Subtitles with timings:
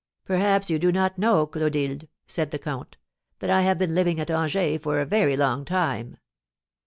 [0.25, 2.97] "Perhaps you do not know, Clotilde," said the comte,
[3.37, 6.17] "that I have been living at Angers for a very long time?"